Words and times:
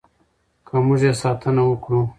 که 0.65 0.73
موږ 0.85 1.01
یې 1.07 1.13
ساتنه 1.21 1.63
وکړو. 1.65 2.01